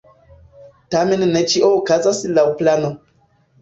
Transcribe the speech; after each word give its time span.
Tamen 0.95 1.27
ne 1.37 1.45
ĉio 1.53 1.71
okazas 1.79 2.27
laŭ 2.35 2.51
plano. 2.61 2.95